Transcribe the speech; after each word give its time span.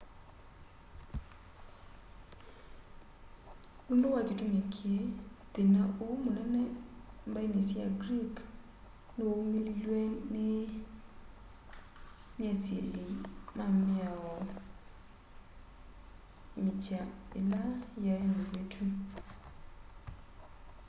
nũndũ 3.87 4.07
wa 4.15 4.21
kĩtũmĩ 4.27 4.61
kĩĩ 4.73 4.95
thĩna 5.53 5.81
ũũ 6.03 6.13
mũnene 6.23 6.63
mbaĩnĩ 7.29 7.61
sya 7.69 7.85
greek 8.01 8.33
nĩwaũmĩlĩlwe 9.15 10.01
nĩ 10.33 10.47
nĩ 12.37 12.45
asĩlĩ 12.53 13.05
ma 13.57 13.65
mĩao 13.85 14.31
mĩkya 16.63 17.01
ĩla 17.39 17.61
yaĩ 18.05 18.25
mĩvĩtũ 18.35 18.83